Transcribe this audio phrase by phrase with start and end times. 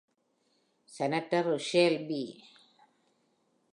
[0.89, 2.11] Senator Russell B.